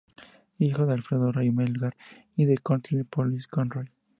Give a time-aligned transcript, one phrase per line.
[0.57, 1.95] Hijo de Alfredo Rey Melgar
[2.35, 3.91] y de Clotilde Polis Conroy.